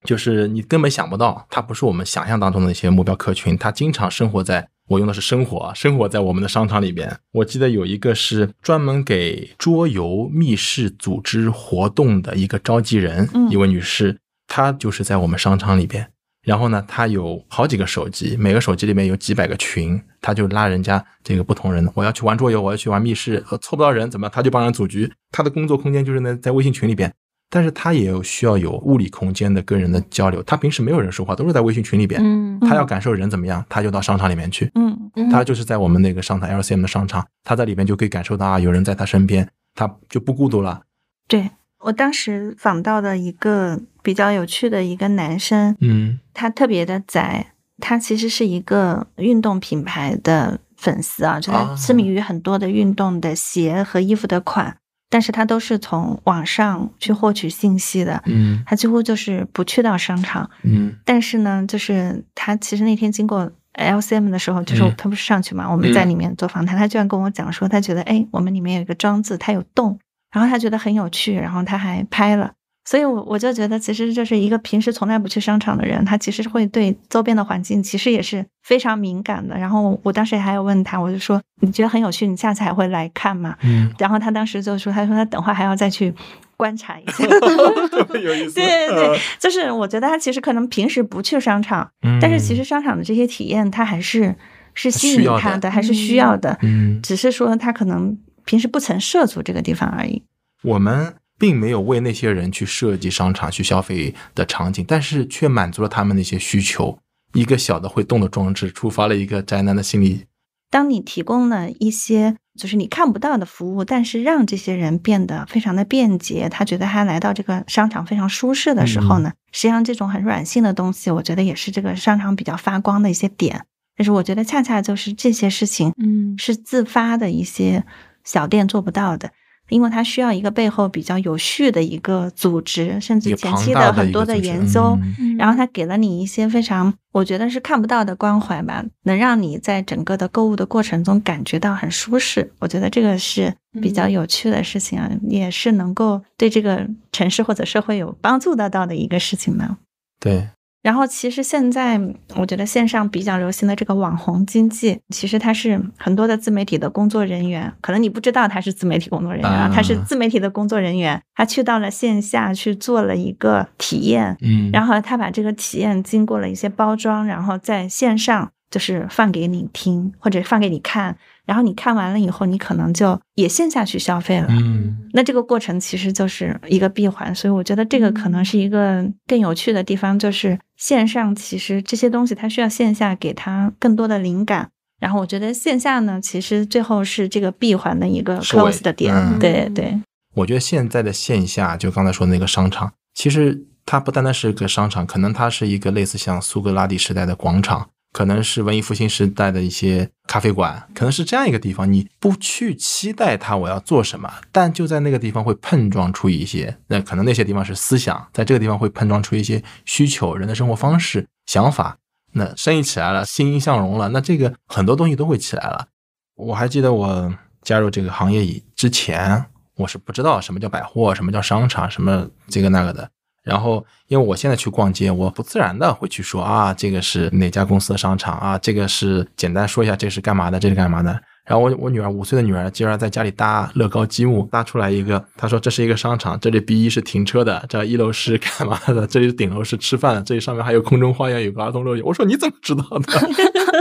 [0.04, 7.16] 就是你根本想不到，它不是我们想象当中的那些目标客群，它经常生活在我用的是生活，生活在我们的商场里边。
[7.32, 16.08] 我记得有一个是专门给桌游密室组织活动的一个召集人，一位女士，她就是在我们商场里边。
[16.42, 25.12] 然后呢，她有好几个手机，每个手机里面有几百个群，她就拉人家这个不同人，我要去玩桌游，我要去玩密室，凑不到人怎么，她就帮人组局。
[25.30, 27.14] 她的工作空间就是那在微信群里边。
[27.54, 32.18] 但是他也有需要有物理空间的跟人的交流，他平时没有人说话，都是在微信群里边。
[32.24, 34.70] 嗯，他要感受人怎么样，他就到商场里面去。
[34.74, 40.80] 嗯，他就是在我们那个商场 LCM 的商场，他在里面就可以感受到啊，有人在他身边，他就不孤独了。
[41.28, 54.78] 对我当时访到的一个比较有趣的一个男生，嗯，他特别的宅，他其实是一个运动品牌的粉丝啊，就他痴迷于很多的运动的鞋和衣服的款。
[55.12, 60.96] 但是他都是从网上去获取信息的，嗯，他几乎就是不去到商场，嗯。
[61.04, 69.98] 但是呢，就是他其实那天经过 LCM 的时候，就是他不是上去嘛，我们在里面做访谈，他居然跟我讲说，他觉得哎，我们里面有一个装置，它有洞，
[70.32, 72.52] 然后他觉得很有趣，然后他还拍了。
[72.84, 79.56] 所以，我我就觉得，其实就是一个平时从来不去商场的人，他其实会对周边的环境其实也是非常敏感的。
[79.56, 83.88] 然后，我当时还有问他，我就说：“你觉得很有趣，你下次还会来看吗？”嗯。
[83.98, 86.12] 然后他当时就说：“他说他等会还要再去
[86.56, 87.24] 观察一下。
[88.20, 88.54] ”有意思。
[88.58, 91.88] 对对对，就是我觉得他其实可能平时不去商场，
[92.20, 94.34] 但是其实商场的这些体验，他还是
[94.74, 96.58] 是吸引他的，还是需要的。
[96.62, 97.00] 嗯。
[97.00, 100.24] 只是说他可能平时不曾涉足这个地方而已。
[100.64, 101.14] 我们。
[101.42, 106.96] 并没有为那些人去设计商场去消费的场景，但是却满足了他们那些需求。
[107.34, 110.26] 一个小的会动的装置，触发了一个宅男的心理。
[110.70, 123.66] 当你提供了一些就是你看不到的服务，但是让这些人变得非常的便捷，他觉得他来到这个商场非常舒适的时候呢，实际上这种很软性的东西，我觉得也是这个商场比较发光的一些点。
[123.96, 127.84] 但是我觉得恰恰就是这些事情，嗯，是自发的一些
[128.22, 129.32] 小店做不到的。
[129.72, 134.98] 因为它需要一个背后比较有序的一个组织，甚至前期的很多的研究，
[135.38, 142.52] 然后它给了你一些非常，我觉得是看不到的关怀吧，能让你在整个的购物的过程中感觉到很舒适。
[142.58, 149.78] 我觉得这个是比较有趣的事情啊，也是能够对这个城市或者社会有帮助得到的一个事情嘛。
[150.20, 150.48] 对。
[150.82, 152.00] 然后，其实现在
[152.34, 171.16] 我觉得线上比较流行的这个网红经济，其实它是很多的自媒体的工作人员，可能你不知道他是自媒体工作人员啊，他是自媒体的工作人员，他去到了线下去做了一个体验，嗯，然后他把这个体验经过了一些包装，然后在线上就是放给你听或者放给你看。
[171.52, 174.46] 然后你看完了以后，你可能就也线下去消费了。
[174.48, 189.14] 嗯，那这个过程其实就是一个闭环，所以我觉得这个可能是一个更有趣的地方，就是线上其实这些东西它需要线下给它更多的灵感，然后我觉得线下呢，其实最后是这个闭环的一个 close 的点。
[189.38, 190.00] 对对，
[190.36, 197.90] 我觉得现在的线下就刚才说的那个商场，其实它不单单是个商场，可能它是一个类似像苏格拉底时代的广场。
[198.12, 201.90] 可能是文艺复兴时代的一些咖啡馆，可能是这样一个地方。
[201.90, 206.78] 你不去期待它我要做什么，但就在那个地方会碰撞出一些。
[206.88, 211.96] 那可能那些地方是思想，在这个地方会碰撞出一些需求、人的生活方式、想法。
[212.34, 215.88] 那生意起来了，欣欣向荣了，那这个很多东西都会起来了。
[216.34, 219.44] 我还记得我加入这个行业以之前，
[219.76, 223.10] 我是不知道什么叫百货，什么叫商场，什么这个那个的。
[223.42, 231.10] 然后，因为我现在去逛街，我不自然的会去说啊，这个是哪家公司的商场啊，这个是简单说一下这是干嘛的，这是干嘛的。
[231.44, 242.04] 然后我我女儿五岁的女儿竟然在家里搭乐高积木，搭出来一个，她说这是一个商场，这里 B 一是停车的，这一楼是干嘛的，这里顶楼是吃饭的，这里上面还有空中花园，有个儿童乐园。
[242.04, 243.12] 我说你怎么知道的？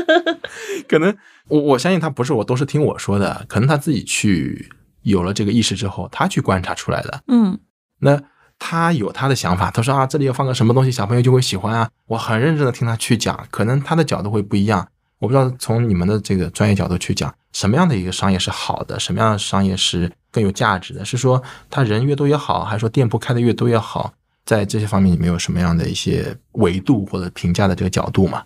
[0.89, 1.15] 可能
[1.50, 4.71] 我我相信她不是我都是听我说的，可能她自己去
[5.04, 7.21] 有了这个意识之后，她去观察出来的。
[7.28, 7.60] 嗯，
[8.00, 8.19] 那。
[8.63, 11.89] 他有他的想法，他说啊，这里要放个什么东西，小朋友就会喜欢啊。
[12.06, 14.88] 我很认真的听他去讲，可能他的角度会不一样。
[15.17, 21.04] 我不知道从你们的这个专业角度去讲，什么样的一个商业是好的，什么样的商业是更有价值的？
[21.04, 24.13] 是说他人越多越好，还是说店铺开的越多越好？
[24.45, 28.43] 在这些方面，你们有什么样的一些维度或者评价的这个角度吗？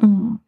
[0.00, 0.38] 嗯，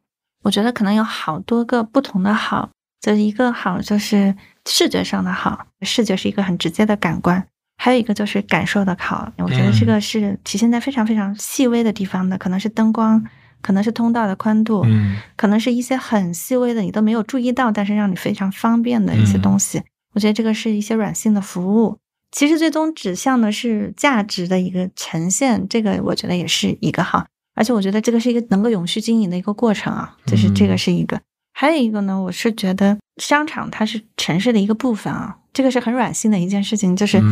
[0.45, 2.71] 我觉得可能有好多个不同的好。
[3.01, 4.35] 就是一个好就是
[4.67, 7.47] 视觉上的好，视觉是一个很直接的感官。
[7.81, 13.25] 还有一个就是感受的考，我觉得这个是体现在非常非常细微的地方的，可能是灯光，
[13.63, 19.81] 可能是通道的宽度，嗯，可能是一些很细微的你都没有注意到，但是让你非常方便的一些东西。
[20.15, 21.97] 我觉得这个是一些软性的服务，
[22.33, 27.27] 其实最终指向的是价值的一个呈现，这个我觉得也是一个哈。
[27.55, 31.21] 而且我觉得这个是一个能够永续经营的一个过程啊，就是这个是一个。
[31.53, 37.23] 还有一个呢，我是觉得商场它是城市的一个部分啊，这个是很软性的一件事情，就是。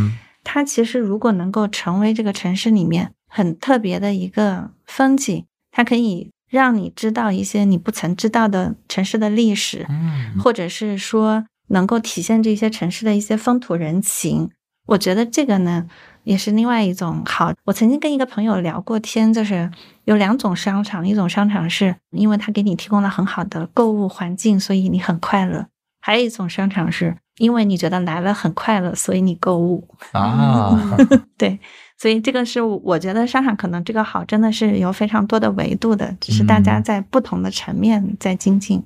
[0.49, 14.49] 它其实如果能够成为这个城市里面很特别的一个风景，它可以让你知道一些你不曾知道的城市的历史，嗯，或者是说能够体现这些城市的一些风土人情。
[14.87, 15.89] 我觉得这个呢
[16.23, 17.53] 也是另外一种好。
[17.65, 19.69] 我曾经跟一个朋友聊过天，就是
[20.05, 25.65] 有两种商场，一种商场是因为它给你提供了很好的购物环境，所以你很快乐；
[26.01, 27.17] 还有一种商场是。
[27.39, 30.97] 因为你觉得来了很快乐，所以你购物啊。
[31.37, 31.59] 对，
[31.99, 38.83] 所以这个是我觉得商场可能这个好，真的是有非常多的维度的，只是大家在不同的层面在精进。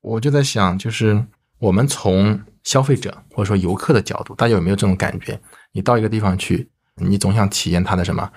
[0.00, 1.24] 我就在想，就是
[1.58, 5.38] 我们从消费者或者说游客的角度，大家有没有这种感觉？
[5.72, 8.28] 你到一个地方去，你总想体验它的什么？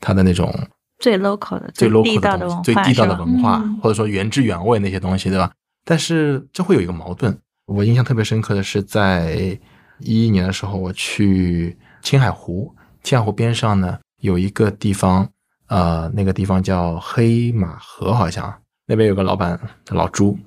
[0.00, 0.52] 它的那种
[0.98, 5.50] 最 local 的、最 local 的东西、最地道的文化，或者说原汁原味那些东西，对吧？
[5.84, 7.38] 但是这会有一个矛盾。
[7.66, 9.58] 我印象特别深刻的是，在
[9.98, 15.28] 一一年的时候，我去青海湖，青海湖边上呢有一个地方，
[15.68, 18.54] 呃，那个地方叫黑马河，好像
[18.86, 20.38] 那边有个老板老朱，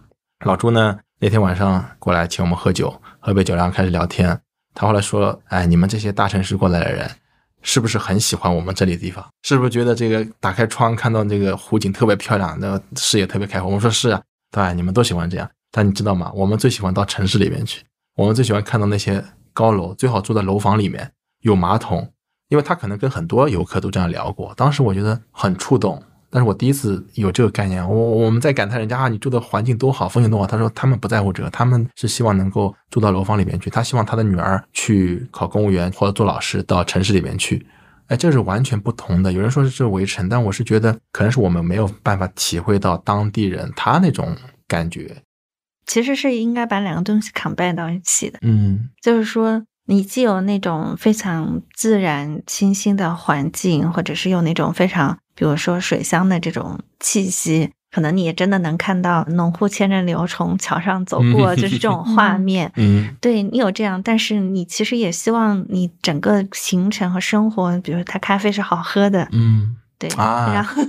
[0.46, 4.40] 老朱呢那天晚上过来请我们喝酒，喝杯酒，然后开始聊天。
[4.76, 7.10] 他后来说：“哎，你们这些大城市过来的人，
[7.64, 9.26] 是不是很喜欢我们这里的地方？
[9.42, 15.50] 是不是觉得这个打开窗看到这个湖景特别漂亮，那视野特别开阔？”我们说是啊，对，你们都喜欢这样。
[15.72, 16.32] 但你知道吗？
[16.34, 17.84] 我们最喜欢到城市里面去，
[18.16, 21.12] 我们最喜欢看到那些高楼，最好住在楼房里面，
[21.42, 22.12] 有马桶。
[22.50, 27.86] 因为他可能跟很多游客都这样聊过，当时我觉得很触动，但是我第一次有这个概念。
[27.86, 30.48] 我我们在感叹人家啊，你住的环境多好，风景多好。
[30.48, 33.70] 他说他们不在乎这个，他们是希望能够住到楼房里面去。
[33.70, 37.68] 他希望他的女儿去考公务员或者做老师到城市里面去。
[38.08, 39.34] 哎，这是完全不同的。
[39.34, 44.34] 有人说是围城，但我是觉得可能是我们没有办法体会到当地人他那种
[44.70, 45.14] 感觉。
[45.88, 48.38] 其实是应该把两个东西 combine 到一起的。
[48.44, 49.64] 嗯，就是说。
[49.90, 62.70] 你既有那种非常自然清新的环境，或者是有那种非常，比如说水乡的这种气息，可能你也真的能看到农户牵着牛从桥上走过，就是这种画面。
[62.76, 69.30] 嗯，对你有这样，但是你其实也希望你整个行程和生活，比如他咖啡是好喝的。
[69.32, 70.82] 嗯，对啊，然后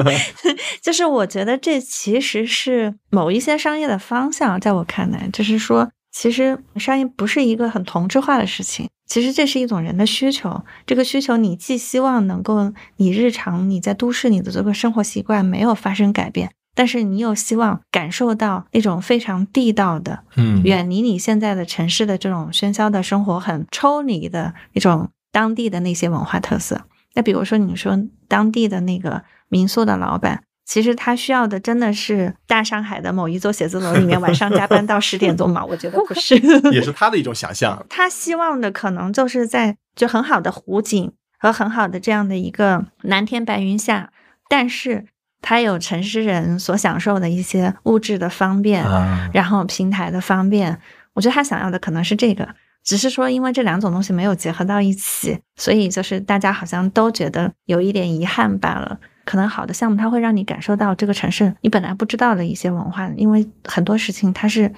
[0.82, 5.90] 就是我觉得这其实是某一些商业的方向，在我看来，就是说。
[6.18, 10.62] 其实商业不是一个很同质化的事情，其实这是一种人的需求。
[10.86, 26.80] 这个需求，你既希望能够你日常你在都市你的这个生活习惯没有发生改变，但是你又希望感受到那种非常地道的，嗯，远离你现在的城市的这种喧嚣的生活，很抽离的那种当地的那些文化特色。
[27.16, 27.98] 那比如说，你说
[28.28, 30.44] 当地的那个民宿的老板。
[30.68, 35.64] 其实他需要的真的是大上海的某一座写字楼里面晚上加班到十点钟吗？
[35.64, 36.36] 我觉得不是，
[36.74, 37.86] 也是他的一种想象。
[37.88, 44.10] 他希望的可能就是在就很好的湖景和很好的这样的一个蓝天白云下，
[44.48, 45.06] 但是
[45.40, 48.84] 他有城市人所享受的一些物质的方便，
[49.32, 50.80] 然后平台的方便。
[51.14, 52.48] 我觉得他想要的可能是这个，
[52.86, 58.98] 只是说因为这两种东西没有结合到一起，所以就是大家好像都觉得有一点遗憾罢了。
[59.24, 64.72] 可能好的项目，它会让你感受到这个城市你本来不知道的一些文化，因为很多事情它是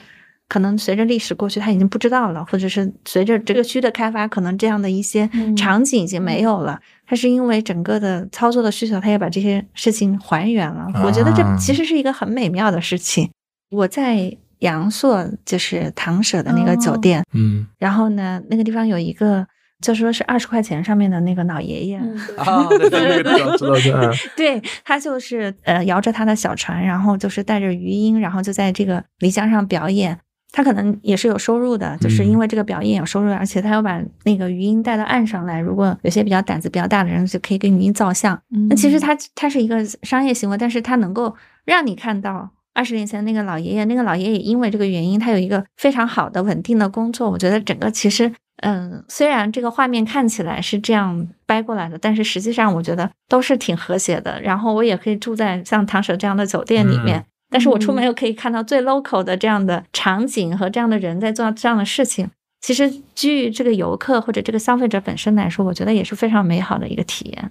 [0.48, 6.80] 可能随着历史过去，它已经不知道了，或者是随着这个区的开发，可能这样的一些场景已经没有了。
[7.06, 10.90] 它是因为整个的操作的需求，它也把这些事情还原了。
[11.04, 13.30] 我觉得这其实是一个很美妙的事情。
[13.70, 19.46] 我在阳朔，就是唐舍的那个酒店，嗯，然后呢，那个地方有一个。
[19.80, 21.96] 就说是二十块钱上面的那个老爷爷
[22.36, 23.30] 啊，对对对，
[24.36, 30.18] 对他就是呃摇着他的小船，然后就是带着余音，然后就在这个漓江上表演。
[30.50, 35.61] 他可能也是有收入的，就是因为这个表演有收入，而且他要把那个余音带到岸上来。
[35.61, 38.36] 如果有些比较胆子比较大的人，就可以给余音照相。
[38.68, 47.29] 那其实他他是一个商业行为，但是他能够让你看到二十年前那个老爷爷，那个老爷爷因为这个原因，他有一个非常好的稳定的工作。
[47.29, 48.33] 我觉得整个其实。
[48.61, 54.41] 嗯，虽然这个画面看起来是这样掰过来的，但是实际上我觉得都是挺和谐的。
[54.43, 62.29] 然后我也可以住在像唐舍这样的酒店里面，但是我出门又可以看到最 local 的这样的场景和这样的人在做这样的事情。
[62.61, 67.51] 其实基于这个游客或者这个消费者本身来说，我觉得也是非常美好的一个体验。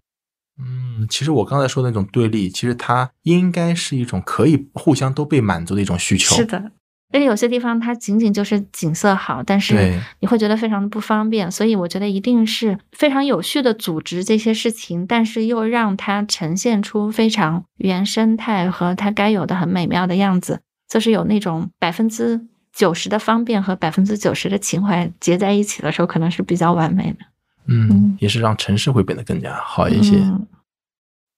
[0.59, 6.35] 嗯，其实我刚才说的那种对立，其实它应该是一种可以互相都被满足的一种需求。
[6.35, 6.71] 是的。
[7.13, 27.19] 而且有些地方它仅仅就是景色好，但是你会觉得非常的不方便，所以我觉得一定是非常有序的组织这些事情，但是又让它呈现出非常原生态和它该有的很美妙的样子，就是有那种百分之九十的方便和百分之九十的情怀结在一起的时候，可能是比较完美的。
[27.67, 30.21] 嗯，也是让城市会变得更加好一些。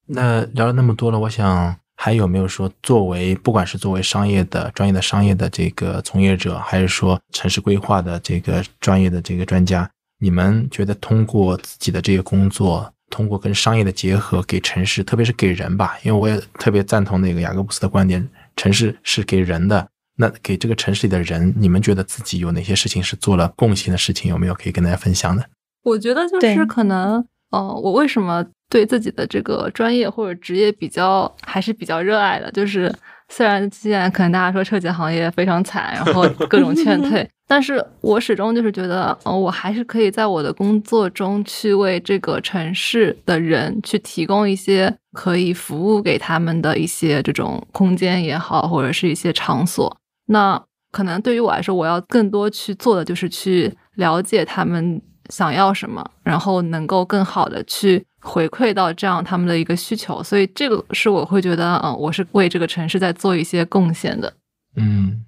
[0.06, 1.76] 那聊了那么多了，我想。
[2.02, 18.26] 还有没有说，作为不管是作为商业的专业的商业的这个从业者，还是说城市规划的这个专业的这个专家，你们觉得通过自己的这个工作，通过跟商业的结合，给城市，特别是给人吧，因为我也特别赞同那个雅各布斯的观点，
[18.56, 19.86] 城市是给人的。
[20.16, 24.32] 那给这个城市里的人，你们觉得自己有哪些事情是做了贡献的事情？
[24.32, 25.46] 有没有可以跟大家分享的？
[25.84, 28.46] 我觉得就是可能，呃，我为什么？
[28.72, 32.94] 对自己的这个专业或者职业比较还是比较热爱的，就是
[33.28, 49.98] 虽然现在可能大家说车企行业非常惨，然后各种劝 退，但是我始终就是觉得，嗯，我还是可以在我的工作中去为这个城市的人去提供一些可以服务给他们的一些这种空间也好，或者是一些场所。
[50.28, 58.06] 那可能对于我来说，我要更多去做的就是去了解他们想要什么，然后能够更好的去。
[58.22, 64.34] 回馈到这样他们的一个需求，所以这个是我会觉得，嗯，我是为这个城市在做一些贡献的。
[64.76, 65.24] 嗯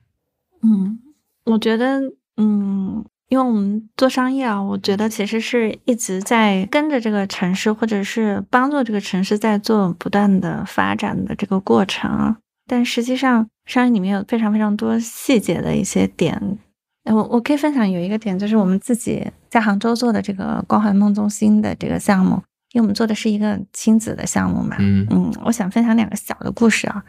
[0.61, 0.99] 嗯，
[1.45, 2.01] 我觉得，
[2.35, 12.35] 嗯，因为我们做商业啊，我觉得其实是一直在跟着这个城市，或者是帮助这个城市在做不断的发展的这个过程。
[12.67, 16.59] 但实际上，商业里面有非常非常多细节的一些点。
[17.05, 22.41] 我我可以分享有一个点，就是我们自己在杭州做的这个光环梦中心的这个项目。
[22.73, 24.77] 因为我们做的是一个亲子的项目嘛。
[24.79, 27.03] 嗯嗯，我想分享两个小的故事啊。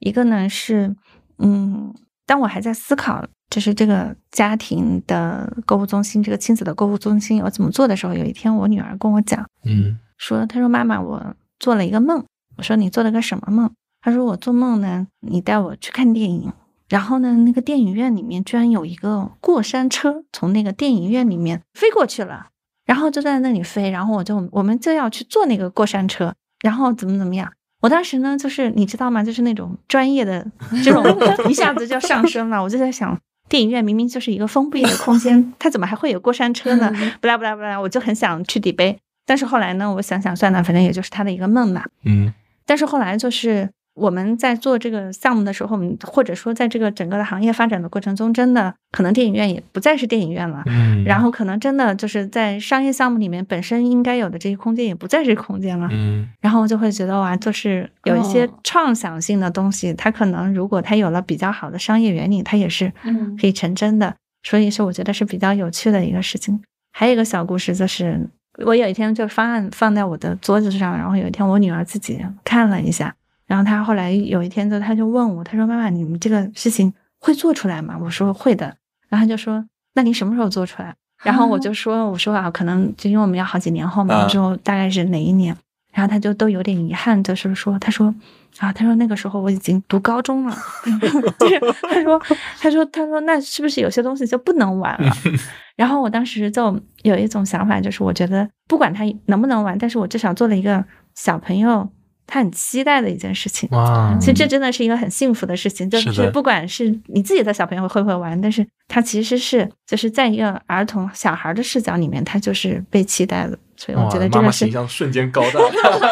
[0.00, 0.92] 一个呢是，
[1.38, 1.94] 嗯，
[2.26, 12.24] 当我还在思考，就是这个家庭的购物中心，这个亲子的购物中心我怎么做的时候，有一天我女儿跟我讲，嗯，说她说妈妈，我做了一个梦。
[12.56, 13.70] 我说你做了个什么梦？
[14.00, 16.52] 她说我做梦呢，你带我去看电影。
[16.94, 22.50] 然后呢，那个电影院里面居然有一个过山车从那个电影院里面飞过去了，
[22.86, 26.32] 然后就在那里飞，然后我就我们就要去坐那个过山车，
[26.62, 27.52] 然后怎么怎么样？
[27.80, 29.24] 我当时呢，就是你知道吗？
[29.24, 30.46] 就是那种专业的
[30.84, 31.04] 这种
[31.50, 32.62] 一下子就上升了。
[32.62, 33.18] 我就在想，
[33.48, 36.92] 电影院明明就是一个封闭的空间，它怎么还会有过山车呢？
[37.20, 41.82] 不啦不啦不啦，我就很想去底杯，但是后来呢，我想想算了，反正也就是他的一个梦嘛。
[42.04, 42.32] 嗯，
[42.64, 43.68] 但是后来就是。
[43.94, 50.62] 我们在做这个项目的时候，或者说在这个整个的行业发展的过程中，真的可能电影院也不再是电影院了。
[50.66, 55.88] 嗯，然后可能真的就是在商业项目里面本身应该有的这些空间也不再是空间了。
[55.92, 62.92] 嗯，然后我就会觉得哇，就是有一些创想性的东西，它可能如果它有了比较好的商业原理，它也是
[63.40, 64.16] 可以成真的。
[64.42, 66.60] 所以是我觉得是比较有趣的一个事情。
[66.92, 68.28] 还有一个小故事就是，
[68.64, 73.14] 我有一天就方案放在我的桌子上，然后有一天我女儿自己看了一下。
[73.46, 78.66] 然后他后来有一天就他就问我，他说：“妈妈，你们这个事情会做出来吗？”我说：“会的。”
[79.08, 79.64] 然后他就说
[79.94, 85.54] ：“那你什么时候做出来？”然后我就说：“我说啊，可能就因为我们要好几年后嘛，我说大概是哪一年？”
[85.92, 88.12] 然后他就都有点遗憾，就是说：“他说
[88.58, 90.56] 啊，他说那个时候我已经读高中了。
[91.38, 92.20] ”就是他说
[92.58, 95.12] ：“他说他说那是不是有些东西就不能玩了？
[95.76, 100.84] ”然后我当时就有一种想法，就是我觉得不管他能不能玩，但是我至少做了一个
[101.14, 101.88] 小朋友。
[102.26, 104.16] 他很期待的一件事情，哇！
[104.18, 115.60] 其实这真的是一个很幸福的事情，就是不管是你自己的小朋友会不会玩，但是他其实是就是在一个儿童小孩的视角里面，他就是被期待的，所以我觉得这个形象瞬间高大，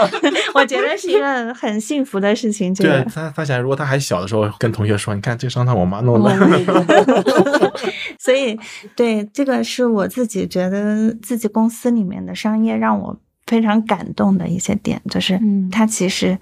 [0.54, 2.74] 我觉得是一个很幸福的事情。
[2.74, 6.30] 对他发现，如果他还小的时候跟同学说：“你看这商场我妈弄的。
[8.20, 8.58] ”所以，
[8.94, 13.18] 对这个是我自己觉得自己公司里面的商业让我。
[13.52, 15.38] 非常感动的一些点，就是
[15.70, 16.38] 他其实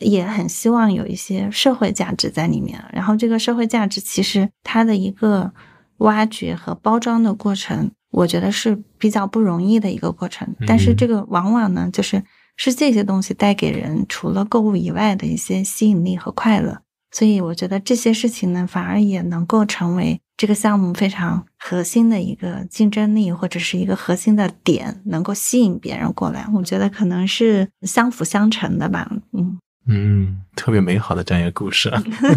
[0.00, 2.82] 也很希望有一些社会价值在里面。
[2.92, 5.52] 然后这个社会价值，其实它的一个
[5.98, 10.52] 挖掘和包装的过程，我觉得是比较不容易的一个过程。
[10.66, 12.24] 但是这个往往呢，就是
[12.56, 16.78] 是这些东西带给人除了购物以外的一些吸引力和快乐。
[17.12, 20.20] 所以我觉得这些事情呢，反而也能够成为。
[20.38, 29.10] 这个项目非常核心的一个竞争力，或者是一个核心的点，能够吸引别人过来，我觉得可能是相辅相成的吧。
[29.32, 29.58] 嗯
[29.90, 31.90] 嗯，特别美好的这样一个故事。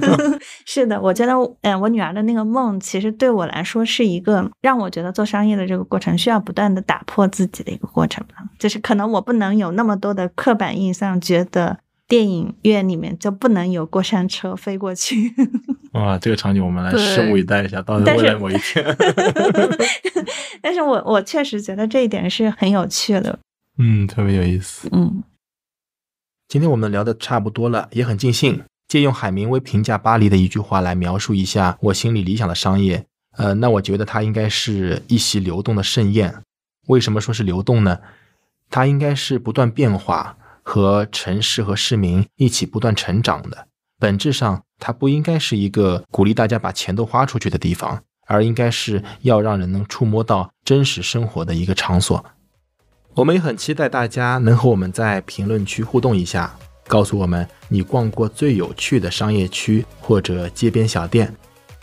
[0.65, 8.35] 是的，我觉得，嗯，我女儿的那个梦，其实对我来说是一个让我觉得做商业的这个过程需要不断的打破自己的一个过程吧。
[8.57, 11.77] 就是可能我不能有那么多的刻板印象，觉得。
[12.11, 15.33] 电影院里面就不能有过山车飞过去。
[15.93, 18.83] 哇，这个场景我们来拭目以待一下，到未来某一天。
[20.61, 23.39] 但是我我确实觉得这一点是很有趣的。
[23.77, 24.89] 嗯，特别有意思。
[24.91, 25.23] 嗯，
[26.49, 28.61] 今天我们聊的差不多了，也很尽兴。
[28.89, 33.05] 借用海明威评价巴黎的一句话来描述一下我心里理想的商业，
[33.37, 36.35] 呃，那我觉得它应该是一席流动的盛宴。
[36.87, 37.99] 为什么说是流动呢？
[38.69, 40.37] 它应该是不断变化。
[40.63, 43.67] 和城市和市民一起不断成长的，
[43.99, 52.23] 本质上它不应该是一个鼓励大家把钱都花出去的地方，而应该是要让人能触摸到真实生活的一个场所。
[53.15, 56.55] 我们也很期待大家能和我们在评论区互动一下，
[56.87, 61.35] 告诉我们你逛过最有趣的商业区或者街边小店，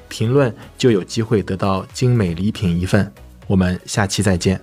[0.09, 3.13] 评论就有机会得到精美礼品一份。
[3.47, 4.59] 我们下期再见。